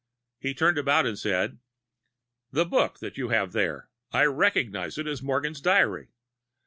He 0.39 0.55
turned 0.55 0.79
about 0.79 1.05
and 1.05 1.15
said: 1.15 1.59
"The 2.51 2.65
book 2.65 2.97
that 3.01 3.19
you 3.19 3.29
have 3.29 3.51
there 3.51 3.91
I 4.11 4.23
recognize 4.25 4.97
it 4.97 5.05
as 5.05 5.21
Morgan's 5.21 5.61
diary. 5.61 6.07